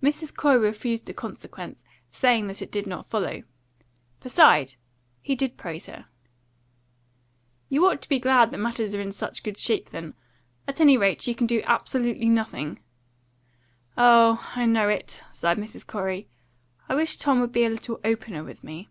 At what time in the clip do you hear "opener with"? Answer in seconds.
18.04-18.62